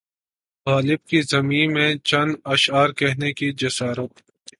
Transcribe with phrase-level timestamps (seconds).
[0.67, 4.13] غالب کی زمین میں چند اشعار کہنے کی جسارت